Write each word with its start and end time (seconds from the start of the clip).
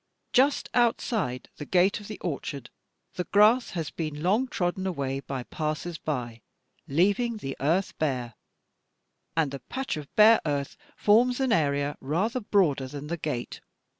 Just 0.33 0.67
outside 0.73 1.47
the 1.57 1.65
gate 1.67 1.99
of 1.99 2.07
the 2.07 2.17
orchard, 2.21 2.71
the 3.13 3.25
grass 3.25 3.69
has 3.77 3.91
been 3.91 4.23
long 4.23 4.47
trodden 4.47 4.87
away 4.87 5.19
by 5.19 5.43
passers 5.43 5.99
by, 5.99 6.41
leaving 6.87 7.37
the 7.37 7.55
earth 7.59 7.95
bare; 7.99 8.33
and 9.37 9.51
the 9.51 9.59
patch 9.59 9.97
of 9.97 10.07
bare 10.15 10.41
earth 10.43 10.75
forms 10.97 11.39
an 11.39 11.51
area 11.53 11.97
rather 12.01 12.39
broader 12.39 12.87
than 12.87 13.05
the 13.09 13.17
gate. 13.17 13.61